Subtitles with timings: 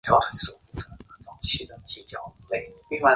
[0.01, 0.01] 带硬壳的甲藻是由纤维素板片构成
[1.87, 2.15] 其
[2.49, 3.07] 外壳。